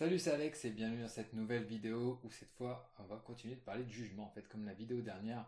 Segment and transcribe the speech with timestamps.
[0.00, 3.54] Salut, c'est Alex et bienvenue dans cette nouvelle vidéo où cette fois on va continuer
[3.54, 4.24] de parler de jugement.
[4.24, 5.44] En fait, comme la vidéo dernière,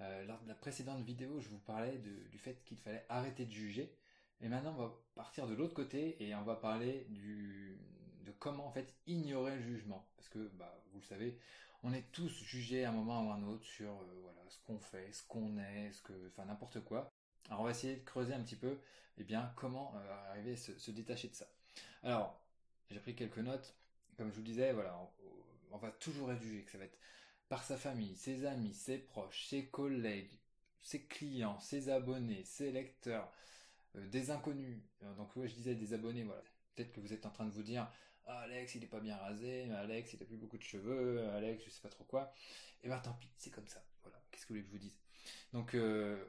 [0.00, 3.52] euh, lors de la précédente vidéo, je vous parlais du fait qu'il fallait arrêter de
[3.52, 3.94] juger.
[4.40, 7.78] Et maintenant, on va partir de l'autre côté et on va parler du,
[8.24, 10.04] de comment en fait ignorer le jugement.
[10.16, 11.38] Parce que, bah, vous le savez,
[11.84, 14.58] on est tous jugés à un moment ou à un autre sur euh, voilà ce
[14.66, 17.08] qu'on fait, ce qu'on est, ce que, enfin n'importe quoi.
[17.46, 18.80] Alors on va essayer de creuser un petit peu,
[19.18, 21.46] eh bien, comment euh, arriver à se détacher de ça.
[22.02, 22.42] Alors,
[22.90, 23.76] j'ai pris quelques notes
[24.22, 24.96] comme je vous disais, voilà,
[25.72, 26.98] on, va toujours être jugé, que ça va être
[27.48, 30.30] par sa famille, ses amis, ses proches, ses collègues,
[30.80, 33.32] ses clients, ses abonnés, ses lecteurs,
[33.96, 34.80] euh, des inconnus.
[35.02, 36.40] Euh, donc je disais des abonnés, voilà.
[36.76, 37.90] Peut-être que vous êtes en train de vous dire,
[38.26, 41.64] ah, Alex, il est pas bien rasé, Alex, il a plus beaucoup de cheveux, Alex,
[41.64, 42.32] je sais pas trop quoi.
[42.84, 43.84] Et eh ben tant pis, c'est comme ça.
[44.04, 44.22] Voilà.
[44.30, 45.00] Qu'est-ce que vous voulez que je vous dise?
[45.52, 46.24] Donc, euh,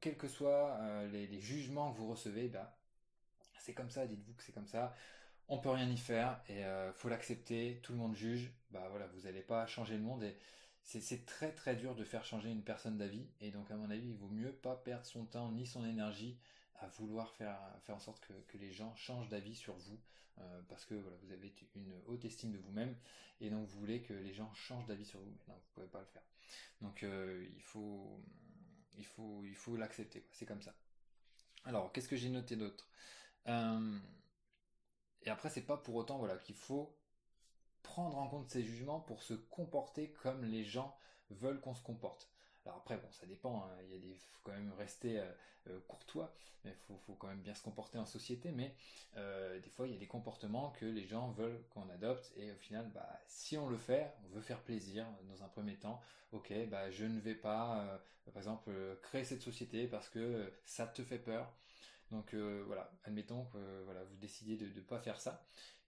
[0.00, 2.68] quels que soient les, jugements que vous recevez, ben
[3.60, 4.08] c'est comme ça.
[4.08, 4.92] Dites-vous que c'est comme ça
[5.48, 7.80] on peut rien y faire et euh, faut l'accepter.
[7.82, 8.52] Tout le monde juge.
[8.70, 10.36] Bah voilà, vous n'allez pas changer le monde et
[10.82, 14.08] c'est très très dur de faire changer une personne d'avis et donc à mon avis
[14.08, 16.38] il vaut mieux pas perdre son temps ni son énergie
[16.76, 20.00] à vouloir faire faire en sorte que, les gens changent d'avis sur vous
[20.38, 22.96] euh, parce que vous avez une haute estime de vous-même
[23.42, 25.88] et donc vous voulez que les gens changent d'avis sur vous mais non vous pouvez
[25.88, 26.24] pas le faire
[26.80, 28.22] donc euh, il faut
[28.96, 30.74] il faut il faut l'accepter c'est comme ça
[31.64, 32.88] alors qu'est-ce que j'ai noté d'autre?
[33.46, 33.98] Euh,
[35.22, 36.94] et après, c'est pas pour autant voilà qu'il faut
[37.82, 40.96] prendre en compte ces jugements pour se comporter comme les gens
[41.30, 42.28] veulent qu'on se comporte.
[42.64, 43.64] Alors après, bon, ça dépend.
[43.64, 43.76] Hein.
[43.84, 45.32] Il y a des, faut quand même rester euh,
[45.68, 48.50] euh, courtois, mais faut, faut quand même bien se comporter en société.
[48.52, 48.74] Mais
[49.16, 52.52] euh, des fois, il y a des comportements que les gens veulent qu'on adopte, et
[52.52, 56.00] au final, bah, si on le fait, on veut faire plaisir dans un premier temps.
[56.32, 58.70] Ok, bah, je ne vais pas, par exemple,
[59.02, 61.50] créer cette société parce que ça te fait peur.
[62.10, 65.46] Donc euh, voilà, admettons que voilà, vous décidez de ne pas faire ça.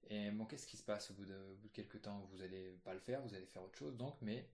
[0.08, 1.36] Et bon, qu'est-ce qui se passe au bout de,
[1.72, 2.28] quelques temps?
[2.32, 3.96] Vous allez pas le faire, vous allez faire autre chose.
[3.96, 4.48] Donc, mais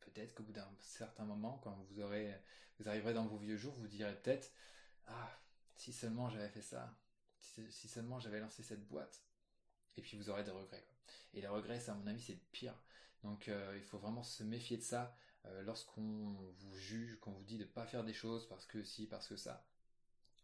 [0.00, 2.34] peut-être qu'au bout d'un certain moment, quand vous aurez,
[2.78, 4.50] vous arriverez dans vos vieux jours, vous direz peut-être,
[5.06, 5.38] ah,
[5.76, 6.92] si seulement j'avais fait ça,
[7.40, 9.22] si seulement j'avais lancé cette boîte.
[9.96, 10.84] Et puis vous aurez des regrets.
[11.34, 12.74] Et les regrets, ça, à mon avis, c'est le pire.
[13.22, 15.14] Donc euh, il faut vraiment se méfier de ça
[15.46, 19.06] euh, lorsqu'on vous juge, qu'on vous dit de pas faire des choses parce que si,
[19.06, 19.64] parce que ça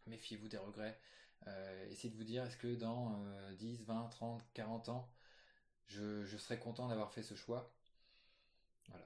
[0.07, 0.99] méfiez-vous des regrets.
[1.47, 3.23] Euh, essayez de vous dire, est-ce que dans
[3.57, 5.09] 10, 20, 30, 40 ans,
[5.87, 7.73] je, serai content d'avoir fait ce choix?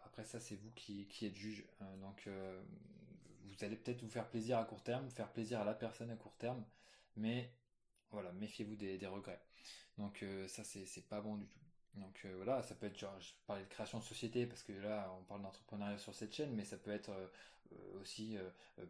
[0.06, 1.66] Après ça, c'est vous qui, êtes juge.
[1.81, 2.62] Euh, donc, euh,
[3.45, 6.16] vous allez peut-être vous faire plaisir à court terme, faire plaisir à la personne à
[6.16, 6.63] court terme,
[7.16, 7.53] mais
[8.12, 9.41] voilà, méfiez-vous des, regrets.
[9.97, 11.62] Donc ça, c'est, pas bon du tout.
[11.95, 14.72] Donc euh, voilà, ça peut être genre, je parlais de création de société parce que
[14.72, 17.28] là on parle d'entrepreneuriat sur cette chaîne, mais ça peut être euh,
[17.60, 17.60] euh,
[17.99, 18.37] aussi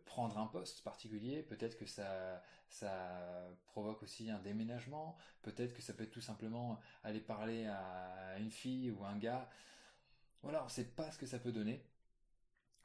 [0.05, 1.43] prendre un poste particulier.
[1.43, 5.17] Peut-être que ça ça provoque aussi un déménagement.
[5.41, 9.49] Peut-être que ça peut être tout simplement aller parler à une fille ou un gars.
[10.41, 11.83] Voilà, on sait pas ce que ça peut donner.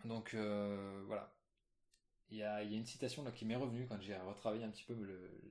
[0.05, 1.33] Donc voilà,
[2.31, 4.85] il y a, y a une citation qui m'est revenue quand j'ai retravaillé un petit
[4.85, 4.95] peu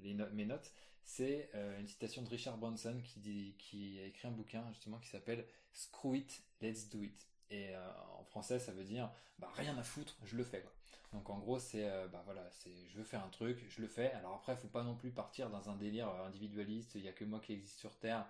[0.03, 0.73] mes notes.
[1.05, 4.97] C'est euh, une citation de Richard Branson qui, dit, qui a écrit un bouquin justement
[4.97, 7.27] qui s'appelle Screw it, let's do it.
[7.49, 10.71] Et euh, en français, ça veut dire bah rien à foutre, je le fais quoi.
[11.13, 13.87] Donc en gros, c'est euh, bah voilà, c'est je veux faire un truc, je le
[13.87, 14.11] fais.
[14.13, 16.95] Alors après, faut pas non plus partir dans un délire individualiste.
[16.95, 18.25] Il y a que moi qui existe sur terre,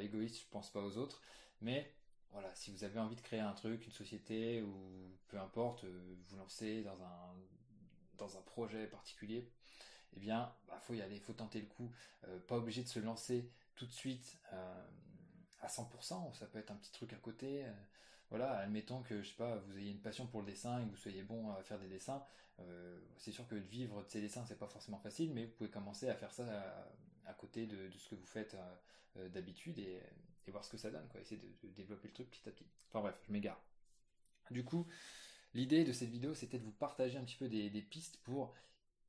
[0.00, 1.22] égoïste, je pense pas aux autres.
[1.60, 1.92] Mais
[2.32, 6.36] voilà, si vous avez envie de créer un truc, une société ou peu importe, vous
[6.36, 6.84] lancez
[8.18, 9.48] dans un projet particulier,
[10.16, 11.90] eh bien, bah, faut y aller, faut tenter le coup.
[12.28, 14.86] Euh, pas obligé de se lancer tout de suite euh,
[15.60, 16.34] à 100%.
[16.34, 17.64] Ça peut être un petit truc à côté.
[18.32, 20.84] Euh, voilà, admettons que je sais pas, vous ayez une passion pour le dessin et
[20.84, 22.22] que vous soyez bon à faire des dessins.
[23.16, 25.70] c'est sûr que de vivre de ces dessins, c'est pas forcément facile, mais vous pouvez
[25.70, 26.44] commencer à faire ça
[27.26, 28.56] à, côté de, ce que vous faites
[29.16, 30.02] d'habitude et,
[30.48, 31.06] voir ce que ça donne.
[31.08, 32.66] Quoi, essayer de, développer le truc petit à petit.
[32.88, 33.60] Enfin bref, je m'égare.
[34.50, 34.86] Du coup,
[35.56, 38.52] L'idée de cette vidéo, c'était de vous partager un petit peu des, pistes pour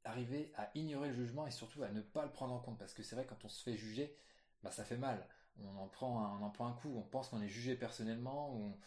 [0.05, 2.77] arriver à ignorer le jugement et surtout à ne pas le prendre en compte.
[2.77, 4.15] Parce que c'est vrai, quand on se fait juger,
[4.63, 5.27] bah ça fait mal.
[5.59, 8.55] On en prend un, on en prend un coup, on pense qu'on est jugé personnellement,
[8.55, 8.77] ou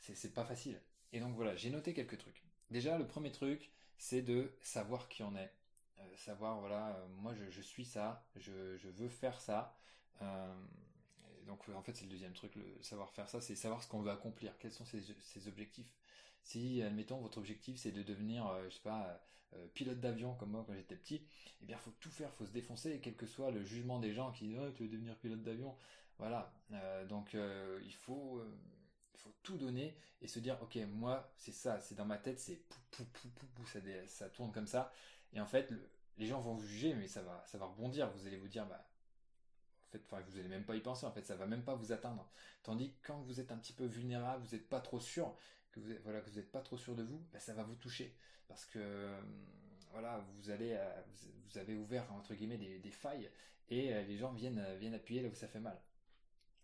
[0.00, 0.80] c'est pas facile.
[1.12, 2.42] Et donc voilà, j'ai noté quelques trucs.
[2.70, 5.52] Déjà, le premier truc, c'est de savoir qui on est.
[6.00, 9.76] Euh, savoir, voilà, euh, moi je, suis ça, je, veux faire ça.
[10.22, 10.54] Euh,
[11.46, 14.00] donc en fait c'est le deuxième truc, le savoir faire ça, c'est savoir ce qu'on
[14.00, 15.90] veut accomplir, quels sont ses, objectifs?
[16.42, 19.18] Si admettons votre objectif c'est de devenir, je sais pas,
[19.72, 21.22] pilote d'avion comme moi quand j'étais petit,
[21.62, 24.30] eh bien faut tout faire, faut se défoncer, quel que soit le jugement des gens
[24.32, 25.74] qui disent oh, tu veux devenir pilote d'avion,
[26.18, 26.52] voilà.
[27.08, 28.42] Donc il faut
[29.18, 32.38] il faut tout donner et se dire ok moi c'est ça, c'est dans ma tête,
[32.38, 32.62] c'est
[33.66, 34.92] ça, ça tourne comme ça
[35.32, 35.72] et en fait
[36.16, 38.66] les gens vont vous juger mais ça va ça va rebondir, vous allez vous dire
[38.66, 38.88] bah
[39.90, 41.06] fait, enfin, vous allez même pas y penser.
[41.06, 42.28] En fait, ça va même pas vous atteindre.
[42.62, 45.34] Tandis que quand vous êtes un petit peu vulnérable, vous n'êtes pas trop sûr,
[45.72, 47.76] que vous, voilà, que vous n'êtes pas trop sûr de vous, bah, ça va vous
[47.76, 48.14] toucher
[48.46, 49.10] parce que
[49.92, 50.78] voilà, vous allez,
[51.48, 53.30] vous avez ouvert entre guillemets des, failles
[53.68, 55.78] et les gens viennent viennent appuyer là où ça fait mal.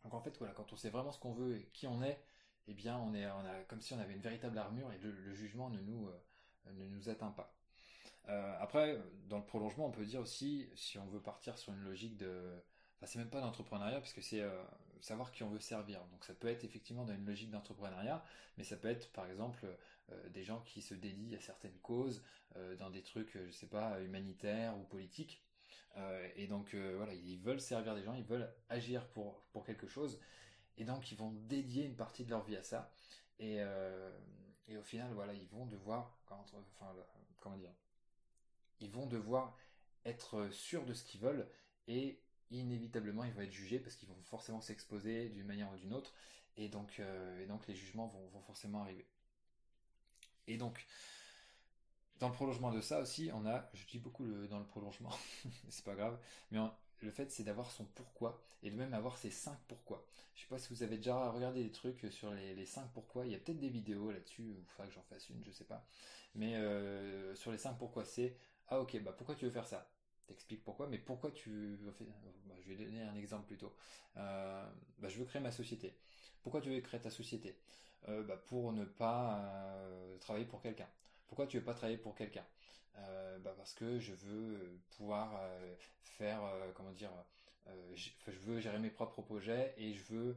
[0.02, 2.18] Donc en fait, voilà, quand on sait vraiment ce qu'on veut et qui on est,
[2.69, 5.34] eh bien, on est, on a comme si on avait une véritable armure et le,
[5.34, 7.55] jugement ne nous, euh, ne nous atteint pas.
[8.28, 11.82] Euh, après, dans le prolongement, on peut dire aussi, si on veut partir sur une
[11.84, 12.55] logique de,
[12.96, 14.62] enfin, c'est même pas d'entrepreneuriat parce que c'est euh,
[15.00, 16.00] savoir qui on veut servir.
[16.11, 18.25] Donc ça peut être effectivement dans une logique d'entrepreneuriat,
[18.56, 19.67] mais ça peut être par exemple
[20.34, 22.22] des gens qui se dédient à certaines causes,
[22.78, 25.43] dans des trucs, je sais pas, humanitaires ou politiques.
[26.37, 30.20] et donc voilà, ils veulent servir des gens, ils veulent agir pour, pour quelque chose,
[30.76, 32.90] et donc ils vont dédier une partie de leur vie à ça.
[33.38, 34.10] Et, euh,
[34.68, 36.44] et au final, voilà, ils vont devoir, enfin,
[37.40, 37.72] comment dire,
[38.80, 39.56] ils vont devoir
[40.04, 41.48] être sûrs de ce qu'ils veulent
[41.88, 45.94] et inévitablement ils vont être jugés parce qu'ils vont forcément s'exposer d'une manière ou d'une
[45.94, 46.12] autre
[46.56, 49.06] et donc, euh, et donc les jugements vont, vont, forcément arriver.
[50.46, 50.86] Et donc,
[52.20, 55.12] dans le prolongement de ça aussi, on a, je dis beaucoup le, dans le prolongement,
[55.68, 56.18] c'est pas grave,
[56.50, 56.58] mais
[57.04, 60.04] le fait c'est d'avoir son pourquoi et de même avoir ses cinq pourquoi.
[60.34, 63.32] Je sais pas si vous avez déjà regardé des trucs sur les, 5 pourquoi, il
[63.32, 65.64] y a peut-être des vidéos là-dessus, ou il faudra que j'en fasse une, je sais
[65.64, 65.86] pas.
[66.34, 68.36] Mais euh, sur les 5 pourquoi c'est
[68.68, 69.90] ah ok bah pourquoi tu veux faire ça?
[70.26, 71.92] T'expliques pourquoi, mais pourquoi tu veux
[72.46, 73.74] bah, Je vais donner un exemple plutôt.
[74.16, 74.66] Euh,
[74.98, 75.94] bah, je veux créer ma société.
[76.42, 77.58] Pourquoi tu veux créer ta société?
[78.08, 79.38] Euh, bah, Pour ne pas
[80.20, 80.88] travailler pour quelqu'un.
[81.26, 82.44] Pourquoi tu veux pas travailler pour quelqu'un?
[82.96, 86.41] Euh, bah parce que je veux euh, pouvoir euh, faire
[86.75, 87.11] comment dire
[87.96, 90.37] je veux gérer mes propres projets et je veux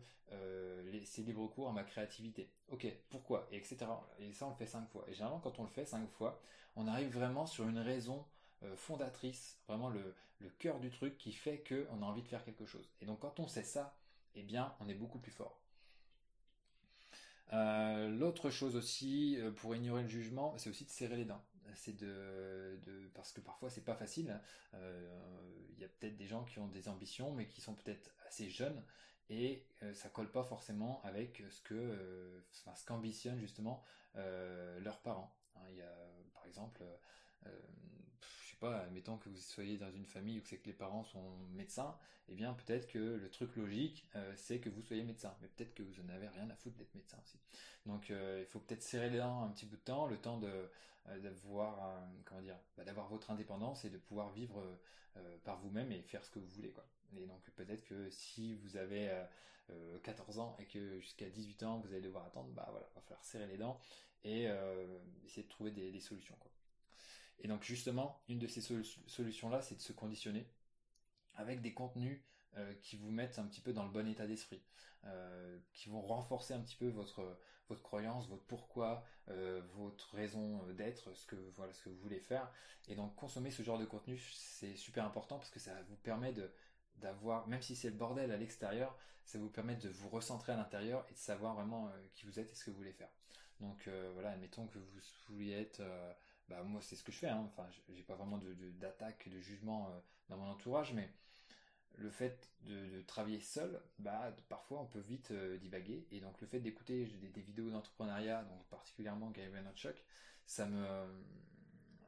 [0.85, 2.49] laisser libre cours à ma créativité.
[2.69, 3.85] Ok, pourquoi et etc.
[4.19, 5.03] Et ça on le fait cinq fois.
[5.09, 6.41] Et généralement quand on le fait cinq fois,
[6.77, 8.25] on arrive vraiment sur une raison
[8.75, 12.65] fondatrice, vraiment le, le cœur du truc qui fait qu'on a envie de faire quelque
[12.65, 12.89] chose.
[13.01, 13.97] Et donc quand on sait ça,
[14.35, 15.59] eh bien on est beaucoup plus fort.
[17.51, 21.43] L'autre chose aussi, pour ignorer le jugement, c'est aussi de serrer les dents
[21.77, 22.79] c'est de,
[23.13, 24.39] parce que parfois c'est pas facile.
[24.73, 28.11] Euh, il y a peut-être des gens qui ont des ambitions, mais qui sont peut-être
[28.27, 28.83] assez jeunes
[29.29, 33.83] et euh, ça colle pas forcément avec ce que, euh, ce qu'ambitionnent justement
[34.15, 35.37] leurs parents.
[35.55, 35.95] Hein, il y a
[36.33, 36.83] par exemple
[38.57, 41.37] sais pas, admettons que vous soyez dans une famille où c'est que les parents sont
[41.53, 41.95] médecins,
[42.29, 44.05] eh bien peut-être que le truc logique
[44.35, 46.93] c'est que vous soyez médecin, mais peut-être que vous en avez rien à foutre d'être
[46.95, 47.37] médecin aussi.
[47.85, 50.69] Donc il faut peut-être serrer les dents un petit bout de temps, le temps de
[51.09, 54.61] euh, d'avoir comment dire bah, d'avoir votre indépendance et de pouvoir vivre
[55.17, 56.85] euh, par vous-même et faire ce que vous voulez quoi.
[57.15, 59.09] Et donc peut-être que si vous avez
[60.03, 63.01] 14 euh, ans et que jusqu'à 18 ans vous allez devoir attendre bah voilà va
[63.01, 63.79] falloir serrer les dents
[64.23, 64.47] et
[65.25, 66.51] essayer de trouver des, solutions quoi
[67.39, 70.47] et donc justement une de ces solutions là c'est de se conditionner
[71.35, 72.21] avec des contenus
[72.81, 74.63] qui vous mettent un petit peu dans le bon état d'esprit,
[75.73, 77.37] qui vont renforcer un petit peu votre
[77.69, 81.97] votre croyance, votre pourquoi, euh, votre raison euh, d'être, ce que voilà ce que vous
[81.97, 82.51] voulez faire.
[82.87, 86.33] Et donc consommer ce genre de contenu, c'est super important parce que ça vous permet
[86.33, 86.51] de
[86.95, 90.55] d'avoir, même si c'est le bordel à l'extérieur, ça vous permet de vous recentrer à
[90.55, 93.09] l'intérieur et de savoir vraiment euh, qui vous êtes et ce que vous voulez faire.
[93.59, 94.99] Donc voilà, admettons que vous
[95.29, 95.81] vouliez être,
[96.47, 97.43] bah moi c'est ce que je fais, hein.
[97.45, 99.89] enfin j'ai pas vraiment de d'attaque, de, jugement
[100.29, 101.09] dans mon entourage, mais
[101.97, 106.07] le fait de, travailler seul, bah, parfois on peut vite euh, divaguer.
[106.11, 110.03] Et donc le fait d'écouter des, vidéos d'entrepreneuriat, donc particulièrement Gary Vaynerchuk,
[110.45, 110.85] ça me,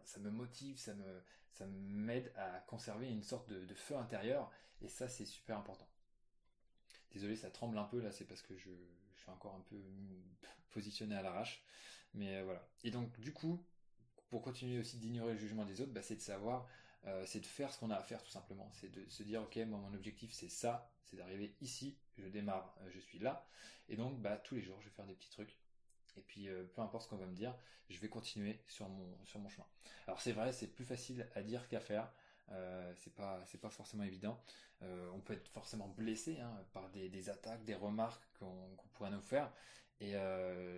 [0.03, 1.21] ça me motive, ça me,
[1.53, 4.51] ça m'aide à conserver une sorte de, feu intérieur.
[4.81, 5.87] Et ça, c'est super important.
[7.11, 8.69] Désolé, ça tremble un peu là, c'est parce que je,
[9.15, 9.77] suis encore un peu
[10.69, 11.63] positionné à l'arrache.
[12.13, 12.65] Mais euh, voilà.
[12.83, 13.63] Et donc du coup,
[14.29, 16.67] pour continuer aussi d'ignorer le jugement des autres, bah, c'est de savoir
[17.07, 18.69] euh, c'est de faire ce qu'on a à faire tout simplement.
[18.73, 22.75] C'est de se dire ok, moi mon objectif c'est ça, c'est d'arriver ici, je démarre,
[22.81, 23.45] euh, je suis là,
[23.87, 25.55] et donc bah tous les jours je vais faire des petits trucs.
[26.17, 27.55] Et puis euh, peu importe ce qu'on va me dire,
[27.89, 29.65] je vais continuer sur mon chemin.
[30.07, 32.11] Alors c'est vrai, c'est plus facile à dire qu'à faire.
[32.95, 34.39] c'est pas c'est pas forcément évident.
[34.81, 39.51] on peut être forcément blessé hein, par des, attaques, des remarques qu'on pourrait nous faire.
[40.01, 40.13] Et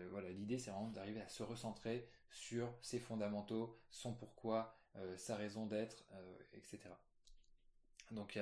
[0.09, 5.35] voilà, l'idée c'est vraiment d'arriver à se recentrer sur ses fondamentaux, son pourquoi, euh, sa
[5.35, 6.79] raison d'être, euh, etc.
[8.11, 8.37] Donc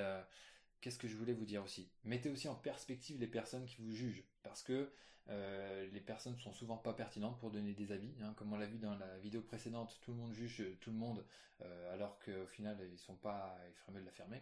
[0.80, 1.88] qu'est-ce que je voulais vous dire aussi?
[2.04, 4.90] Mettez aussi en perspective les personnes qui vous jugent, parce que
[5.28, 8.12] euh, les personnes sont souvent pas pertinentes pour donner des avis.
[8.22, 8.34] Hein.
[8.36, 11.24] comme on l'a vu dans la vidéo précédente, tout le monde juge tout le monde,
[11.92, 14.40] alors qu'au final ils sont pas, il ferait mieux de la fermer.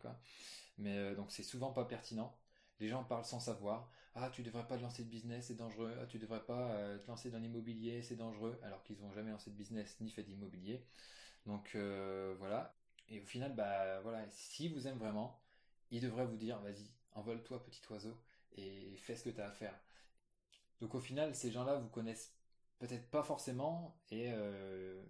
[0.78, 2.34] Mais donc c'est souvent pas pertinent.
[2.80, 3.90] Les gens parlent sans savoir.
[4.14, 5.94] Ah, tu devrais pas te lancer de business, c'est dangereux.
[6.00, 8.58] Ah, tu devrais pas te lancer dans l'immobilier, c'est dangereux.
[8.62, 10.84] Alors qu'ils n'ont jamais lancé de business ni fait d'immobilier.
[11.46, 12.74] Donc euh, voilà.
[13.08, 15.40] Et au final, bah voilà, si vous aime vraiment,
[15.90, 18.16] il devrait vous dire, vas-y, envole-toi petit oiseau
[18.56, 19.74] et fais ce que tu as à faire.
[20.80, 22.34] Donc au final, ces gens-là vous connaissent
[22.78, 25.02] peut-être pas forcément et euh,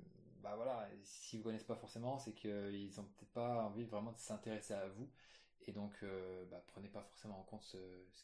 [0.42, 4.18] bah voilà, si vous connaissent pas forcément, c'est qu'ils ont peut-être pas envie vraiment de
[4.18, 5.08] s'intéresser à vous
[5.68, 7.76] et donc euh, bah, prenez pas forcément en compte ce,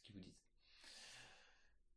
[0.03, 0.41] qu'ils vous disent.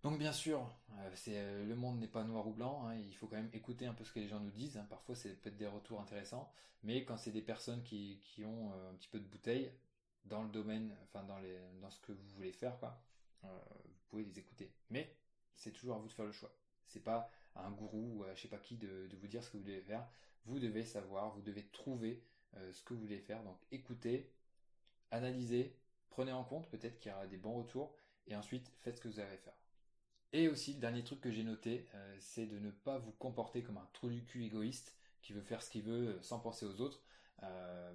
[0.04, 2.88] Donc bien sûr, euh, c'est le monde n'est pas noir ou blanc.
[2.88, 4.77] Hein, il faut quand même écouter un peu ce que les gens nous disent.
[4.77, 4.86] Hein.
[4.89, 6.51] parfois, c'est peut-être des retours intéressants,
[6.84, 9.72] mais quand c'est des personnes qui, ont un petit peu de bouteille
[10.25, 12.77] dans le domaine, enfin dans ce que vous voulez faire,
[13.44, 13.50] vous
[14.10, 14.72] pouvez les écouter.
[14.89, 15.16] Mais
[15.56, 16.54] c'est toujours à vous de faire le choix.
[16.86, 19.50] C'est pas à un gourou ou à je sais pas qui de, vous dire ce
[19.50, 20.08] que vous devez faire.
[20.46, 22.24] Vous devez savoir, vous devez trouver
[22.56, 23.44] euh, ce que vous voulez faire.
[23.44, 24.32] Donc écoutez,
[25.12, 25.76] analysez,
[26.10, 27.96] prenez en compte, peut-être qu'il y aura des bons retours,
[28.28, 29.54] et ensuite faites ce que vous avez à faire.
[30.34, 33.64] Et aussi, le dernier truc que j'ai noté, euh, c'est de ne pas vous comporter
[33.64, 36.66] comme un trou du cul égoïste qui veut faire ce qu'il veut euh, sans penser
[36.66, 37.02] aux autres.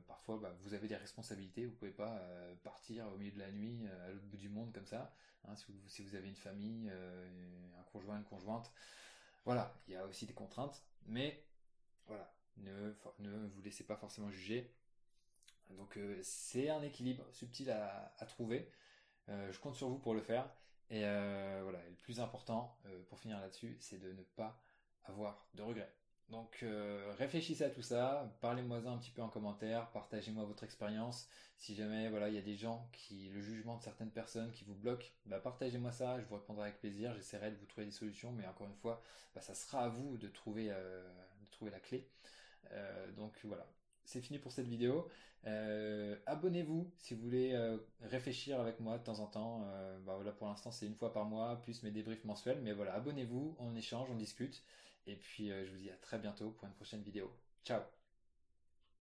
[0.07, 2.23] parfois, bah, vous avez des responsabilités, vous pouvez pas
[2.63, 5.13] partir au milieu de la nuit à l'autre bout du monde comme ça.
[5.45, 5.57] Hein,
[5.89, 8.71] si, vous, avez une famille, un conjoint, une conjointe,
[9.45, 11.45] voilà, il y a aussi des contraintes, mais
[12.07, 14.73] voilà, ne vous laissez pas forcément juger.
[15.71, 18.71] Donc euh, c'est un équilibre subtil à, trouver.
[19.29, 20.49] Euh, je compte sur vous pour le faire.
[20.91, 22.77] Et euh, voilà, le plus important,
[23.09, 24.61] pour finir là-dessus, c'est de ne pas
[25.05, 25.93] avoir de regrets.
[26.29, 26.65] Donc
[27.19, 31.29] réfléchissez à tout ça, parlez-moi un petit peu en commentaire, partagez-moi votre expérience.
[31.57, 34.65] Si jamais voilà il y a des gens qui le jugement de certaines personnes qui
[34.65, 37.15] vous bloquent, bah, partagez-moi ça, je vous répondrai avec plaisir.
[37.15, 39.03] J'essaierai de vous trouver des solutions, mais encore une fois,
[39.35, 42.09] bah, ça sera à vous de trouver de trouver la clé.
[43.17, 43.67] Donc voilà,
[44.05, 45.09] c'est fini pour cette vidéo.
[46.27, 49.67] Abonnez-vous si vous voulez réfléchir avec moi de temps en temps.
[50.07, 52.95] bah voilà pour l'instant c'est une fois par mois plus mes débriefs mensuels, mais voilà
[52.95, 54.63] abonnez-vous, on échange, on discute.
[55.07, 57.31] Et puis euh, je vous dis à très bientôt pour une prochaine vidéo.
[57.65, 58.02] Ciao